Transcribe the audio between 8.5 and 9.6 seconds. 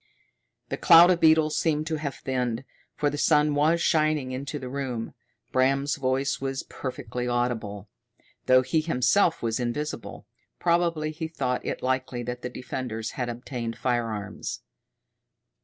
he himself was